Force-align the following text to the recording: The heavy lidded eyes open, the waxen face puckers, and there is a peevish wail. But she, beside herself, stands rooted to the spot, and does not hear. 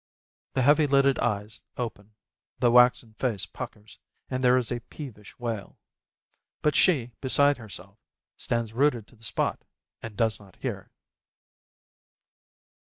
The 0.53 0.63
heavy 0.63 0.87
lidded 0.87 1.19
eyes 1.19 1.61
open, 1.77 2.15
the 2.57 2.71
waxen 2.71 3.13
face 3.19 3.45
puckers, 3.45 3.99
and 4.31 4.43
there 4.43 4.57
is 4.57 4.71
a 4.71 4.79
peevish 4.79 5.37
wail. 5.37 5.77
But 6.63 6.73
she, 6.75 7.11
beside 7.21 7.57
herself, 7.59 7.99
stands 8.35 8.73
rooted 8.73 9.05
to 9.09 9.15
the 9.15 9.23
spot, 9.23 9.61
and 10.01 10.17
does 10.17 10.39
not 10.39 10.55
hear. 10.55 10.89